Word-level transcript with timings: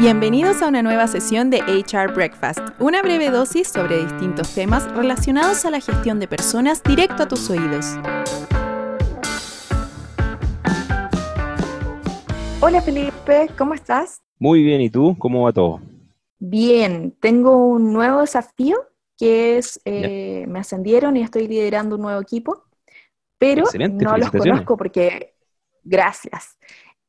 Bienvenidos 0.00 0.62
a 0.62 0.68
una 0.68 0.80
nueva 0.80 1.06
sesión 1.08 1.50
de 1.50 1.58
HR 1.58 2.14
Breakfast, 2.14 2.60
una 2.78 3.02
breve 3.02 3.28
dosis 3.28 3.68
sobre 3.68 4.02
distintos 4.02 4.54
temas 4.54 4.90
relacionados 4.94 5.66
a 5.66 5.70
la 5.70 5.78
gestión 5.78 6.18
de 6.18 6.26
personas 6.26 6.82
directo 6.82 7.24
a 7.24 7.28
tus 7.28 7.50
oídos. 7.50 7.84
Hola 12.62 12.80
Felipe, 12.80 13.50
¿cómo 13.58 13.74
estás? 13.74 14.22
Muy 14.38 14.62
bien, 14.62 14.80
¿y 14.80 14.88
tú? 14.88 15.14
¿Cómo 15.18 15.42
va 15.42 15.52
todo? 15.52 15.82
Bien, 16.38 17.14
tengo 17.20 17.66
un 17.66 17.92
nuevo 17.92 18.20
desafío 18.20 18.78
que 19.18 19.58
es, 19.58 19.82
eh, 19.84 20.46
me 20.48 20.60
ascendieron 20.60 21.18
y 21.18 21.20
estoy 21.20 21.46
liderando 21.46 21.96
un 21.96 22.00
nuevo 22.00 22.22
equipo, 22.22 22.64
pero 23.36 23.64
no 23.90 24.16
los 24.16 24.30
conozco 24.30 24.78
porque, 24.78 25.34
gracias, 25.84 26.56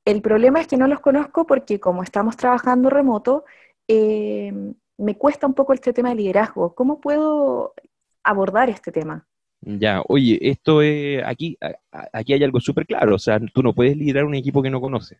el 0.05 0.21
problema 0.21 0.61
es 0.61 0.67
que 0.67 0.77
no 0.77 0.87
los 0.87 0.99
conozco 0.99 1.45
porque 1.45 1.79
como 1.79 2.03
estamos 2.03 2.37
trabajando 2.37 2.89
remoto, 2.89 3.45
eh, 3.87 4.51
me 4.97 5.17
cuesta 5.17 5.47
un 5.47 5.53
poco 5.53 5.73
este 5.73 5.93
tema 5.93 6.09
de 6.09 6.15
liderazgo. 6.15 6.73
¿Cómo 6.75 7.01
puedo 7.01 7.73
abordar 8.23 8.69
este 8.69 8.91
tema? 8.91 9.27
Ya, 9.61 10.01
oye, 10.07 10.39
esto 10.41 10.81
es, 10.81 11.23
aquí, 11.23 11.57
aquí 12.13 12.33
hay 12.33 12.43
algo 12.43 12.59
súper 12.59 12.87
claro, 12.87 13.15
o 13.15 13.19
sea, 13.19 13.39
tú 13.53 13.61
no 13.61 13.75
puedes 13.75 13.95
liderar 13.95 14.25
un 14.25 14.33
equipo 14.33 14.63
que 14.63 14.71
no 14.71 14.81
conoces. 14.81 15.19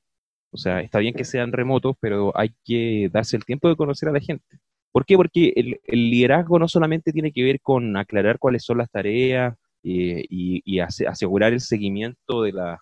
O 0.51 0.57
sea, 0.57 0.81
está 0.81 0.99
bien 0.99 1.13
que 1.13 1.23
sean 1.23 1.51
remotos, 1.51 1.95
pero 1.99 2.31
hay 2.35 2.53
que 2.65 3.09
darse 3.11 3.37
el 3.37 3.45
tiempo 3.45 3.69
de 3.69 3.75
conocer 3.75 4.09
a 4.09 4.11
la 4.11 4.19
gente. 4.19 4.59
¿Por 4.91 5.05
qué? 5.05 5.15
Porque 5.15 5.53
el, 5.55 5.79
liderazgo 6.09 6.59
no 6.59 6.67
solamente 6.67 7.13
tiene 7.13 7.31
que 7.31 7.43
ver 7.43 7.61
con 7.61 7.95
aclarar 7.95 8.39
cuáles 8.39 8.63
son 8.63 8.79
las 8.79 8.89
tareas 8.89 9.55
eh, 9.83 10.25
y, 10.29 10.79
asegurar 10.79 11.53
el 11.53 11.61
seguimiento 11.61 12.43
de, 12.43 12.51
la, 12.51 12.81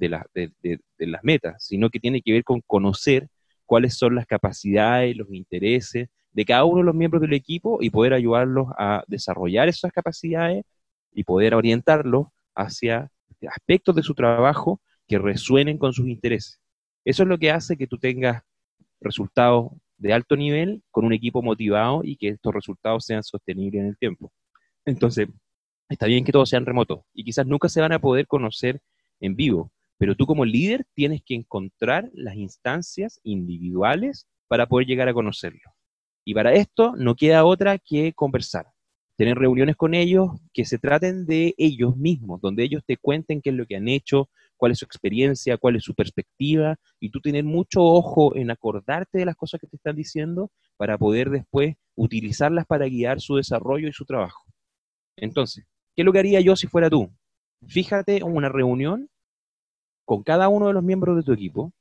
de, 0.00 0.52
de, 0.62 1.06
las 1.06 1.22
metas, 1.22 1.64
sino 1.64 1.90
que 1.90 2.00
tiene 2.00 2.22
que 2.22 2.32
ver 2.32 2.44
con 2.44 2.60
conocer 2.66 3.28
cuáles 3.66 3.96
son 3.96 4.14
las 4.16 4.26
capacidades, 4.26 5.16
los 5.16 5.30
intereses 5.32 6.08
de 6.32 6.44
cada 6.44 6.64
uno 6.64 6.78
de 6.78 6.84
los 6.84 6.94
miembros 6.94 7.20
del 7.20 7.34
equipo 7.34 7.78
y 7.80 7.90
poder 7.90 8.14
ayudarlos 8.14 8.68
a 8.78 9.04
desarrollar 9.06 9.68
esas 9.68 9.92
capacidades 9.92 10.64
y 11.12 11.24
poder 11.24 11.54
orientarlos 11.54 12.28
hacia 12.54 13.10
aspectos 13.48 13.94
de 13.96 14.02
su 14.02 14.14
trabajo 14.14 14.80
que 15.06 15.18
resuenen 15.18 15.78
con 15.78 15.92
sus 15.92 16.08
intereses. 16.08 16.60
Eso 17.04 17.22
es 17.22 17.28
lo 17.28 17.38
que 17.38 17.50
hace 17.50 17.76
que 17.76 17.86
tú 17.86 17.98
tengas 17.98 18.42
resultados 19.00 19.72
de 19.96 20.12
alto 20.12 20.36
nivel 20.36 20.82
con 20.90 21.04
un 21.04 21.12
equipo 21.12 21.42
motivado 21.42 22.02
y 22.04 22.16
que 22.16 22.28
estos 22.28 22.54
resultados 22.54 23.04
sean 23.04 23.22
sostenibles 23.22 23.80
en 23.80 23.88
el 23.88 23.98
tiempo. 23.98 24.32
Entonces, 24.84 25.28
está 25.88 26.06
bien 26.06 26.24
que 26.24 26.32
todos 26.32 26.48
sean 26.48 26.66
remotos 26.66 27.00
y 27.12 27.24
quizás 27.24 27.46
nunca 27.46 27.68
se 27.68 27.80
van 27.80 27.92
a 27.92 27.98
poder 27.98 28.26
conocer 28.26 28.80
en 29.20 29.36
vivo, 29.36 29.70
pero 30.00 30.14
tú 30.14 30.24
como 30.24 30.46
líder 30.46 30.86
tienes 30.94 31.20
que 31.22 31.34
encontrar 31.34 32.08
las 32.14 32.34
instancias 32.34 33.20
individuales 33.22 34.26
para 34.48 34.66
poder 34.66 34.86
llegar 34.86 35.10
a 35.10 35.12
conocerlo. 35.12 35.74
Y 36.24 36.32
para 36.32 36.54
esto 36.54 36.94
no 36.96 37.14
queda 37.14 37.44
otra 37.44 37.76
que 37.76 38.14
conversar, 38.14 38.64
tener 39.16 39.36
reuniones 39.36 39.76
con 39.76 39.92
ellos 39.92 40.30
que 40.54 40.64
se 40.64 40.78
traten 40.78 41.26
de 41.26 41.54
ellos 41.58 41.98
mismos, 41.98 42.40
donde 42.40 42.64
ellos 42.64 42.82
te 42.86 42.96
cuenten 42.96 43.42
qué 43.42 43.50
es 43.50 43.56
lo 43.56 43.66
que 43.66 43.76
han 43.76 43.88
hecho, 43.88 44.30
cuál 44.56 44.72
es 44.72 44.78
su 44.78 44.86
experiencia, 44.86 45.58
cuál 45.58 45.76
es 45.76 45.84
su 45.84 45.94
perspectiva, 45.94 46.76
y 46.98 47.10
tú 47.10 47.20
tener 47.20 47.44
mucho 47.44 47.82
ojo 47.82 48.34
en 48.34 48.50
acordarte 48.50 49.18
de 49.18 49.26
las 49.26 49.36
cosas 49.36 49.60
que 49.60 49.66
te 49.66 49.76
están 49.76 49.96
diciendo 49.96 50.50
para 50.78 50.96
poder 50.96 51.28
después 51.28 51.76
utilizarlas 51.94 52.64
para 52.64 52.86
guiar 52.86 53.20
su 53.20 53.36
desarrollo 53.36 53.86
y 53.86 53.92
su 53.92 54.06
trabajo. 54.06 54.46
Entonces, 55.18 55.66
¿qué 55.94 56.00
es 56.00 56.06
lo 56.06 56.12
que 56.14 56.20
haría 56.20 56.40
yo 56.40 56.56
si 56.56 56.68
fuera 56.68 56.88
tú? 56.88 57.12
Fíjate 57.68 58.16
en 58.16 58.34
una 58.34 58.48
reunión 58.48 59.10
con 60.10 60.24
cada 60.24 60.48
uno 60.48 60.66
de 60.66 60.72
los 60.72 60.82
miembros 60.82 61.14
de 61.14 61.22
tu 61.22 61.32
equipo 61.32 61.72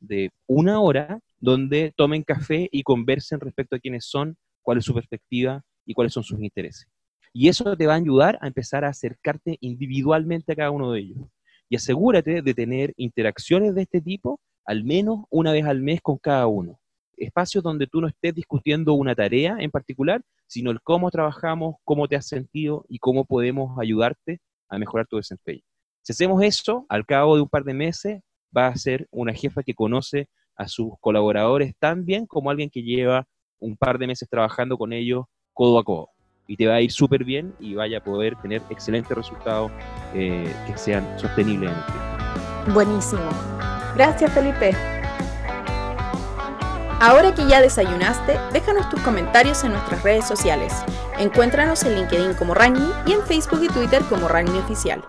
de 0.00 0.30
una 0.46 0.80
hora 0.80 1.20
donde 1.40 1.92
tomen 1.94 2.22
café 2.22 2.70
y 2.72 2.82
conversen 2.82 3.38
respecto 3.38 3.76
a 3.76 3.78
quiénes 3.78 4.06
son, 4.06 4.38
cuál 4.62 4.78
es 4.78 4.86
su 4.86 4.94
perspectiva 4.94 5.62
y 5.84 5.92
cuáles 5.92 6.14
son 6.14 6.24
sus 6.24 6.40
intereses. 6.40 6.86
Y 7.34 7.48
eso 7.48 7.76
te 7.76 7.86
va 7.86 7.92
a 7.92 7.98
ayudar 7.98 8.38
a 8.40 8.46
empezar 8.46 8.86
a 8.86 8.88
acercarte 8.88 9.58
individualmente 9.60 10.52
a 10.52 10.56
cada 10.56 10.70
uno 10.70 10.90
de 10.90 11.00
ellos. 11.00 11.18
Y 11.68 11.76
asegúrate 11.76 12.40
de 12.40 12.54
tener 12.54 12.94
interacciones 12.96 13.74
de 13.74 13.82
este 13.82 14.00
tipo 14.00 14.40
al 14.64 14.82
menos 14.82 15.26
una 15.28 15.52
vez 15.52 15.66
al 15.66 15.82
mes 15.82 16.00
con 16.00 16.16
cada 16.16 16.46
uno. 16.46 16.80
Espacios 17.18 17.62
donde 17.62 17.86
tú 17.86 18.00
no 18.00 18.08
estés 18.08 18.34
discutiendo 18.34 18.94
una 18.94 19.14
tarea 19.14 19.58
en 19.60 19.70
particular, 19.70 20.22
sino 20.46 20.70
el 20.70 20.80
cómo 20.80 21.10
trabajamos, 21.10 21.74
cómo 21.84 22.08
te 22.08 22.16
has 22.16 22.26
sentido 22.26 22.86
y 22.88 23.00
cómo 23.00 23.26
podemos 23.26 23.78
ayudarte 23.78 24.40
a 24.70 24.78
mejorar 24.78 25.06
tu 25.06 25.18
desempeño. 25.18 25.60
Si 26.06 26.12
hacemos 26.12 26.40
eso, 26.40 26.86
al 26.88 27.04
cabo 27.04 27.34
de 27.34 27.42
un 27.42 27.48
par 27.48 27.64
de 27.64 27.74
meses, 27.74 28.20
va 28.56 28.68
a 28.68 28.76
ser 28.76 29.08
una 29.10 29.34
jefa 29.34 29.64
que 29.64 29.74
conoce 29.74 30.28
a 30.54 30.68
sus 30.68 30.92
colaboradores 31.00 31.74
tan 31.80 32.04
bien 32.04 32.26
como 32.26 32.48
alguien 32.48 32.70
que 32.70 32.84
lleva 32.84 33.26
un 33.58 33.76
par 33.76 33.98
de 33.98 34.06
meses 34.06 34.28
trabajando 34.28 34.78
con 34.78 34.92
ellos 34.92 35.24
codo 35.52 35.80
a 35.80 35.82
codo. 35.82 36.10
Y 36.46 36.56
te 36.56 36.68
va 36.68 36.74
a 36.74 36.80
ir 36.80 36.92
súper 36.92 37.24
bien 37.24 37.56
y 37.58 37.74
vaya 37.74 37.98
a 37.98 38.04
poder 38.04 38.36
tener 38.40 38.62
excelentes 38.70 39.16
resultados 39.16 39.72
eh, 40.14 40.48
que 40.68 40.78
sean 40.78 41.18
sostenibles 41.18 41.72
en 41.72 41.76
el 41.76 41.84
tiempo. 41.86 42.72
Buenísimo. 42.72 43.28
Gracias, 43.96 44.32
Felipe. 44.32 44.76
Ahora 47.00 47.34
que 47.34 47.48
ya 47.48 47.60
desayunaste, 47.60 48.38
déjanos 48.52 48.88
tus 48.90 49.00
comentarios 49.00 49.64
en 49.64 49.72
nuestras 49.72 50.04
redes 50.04 50.24
sociales. 50.24 50.72
Encuéntranos 51.18 51.82
en 51.82 51.96
LinkedIn 51.96 52.34
como 52.34 52.54
Rani 52.54 52.92
y 53.06 53.10
en 53.10 53.22
Facebook 53.22 53.64
y 53.64 53.68
Twitter 53.70 54.02
como 54.08 54.28
Rani 54.28 54.56
Oficial. 54.60 55.02